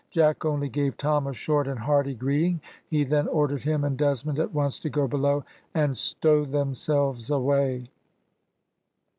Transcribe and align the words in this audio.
Jack 0.09 0.45
only 0.45 0.67
gave 0.67 0.97
Tom 0.97 1.27
a 1.27 1.33
short 1.35 1.67
and 1.67 1.77
hearty 1.77 2.15
greeting; 2.15 2.59
he 2.89 3.03
then 3.03 3.27
ordered 3.27 3.61
him 3.61 3.83
and 3.83 3.95
Desmond 3.99 4.39
at 4.39 4.51
once 4.51 4.79
to 4.79 4.89
go 4.89 5.07
below 5.07 5.43
and 5.75 5.95
stow 5.95 6.43
themselves 6.43 7.29
away. 7.29 7.87